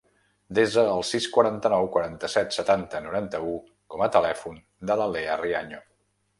Desa 0.59 0.85
el 0.93 1.03
sis, 1.09 1.27
quaranta-nou, 1.35 1.89
quaranta-set, 1.97 2.57
setanta, 2.57 3.03
noranta-u 3.09 3.53
com 3.95 4.07
a 4.07 4.11
telèfon 4.19 4.61
de 4.93 5.01
la 5.03 5.11
Leah 5.15 5.41
Riaño. 5.47 5.87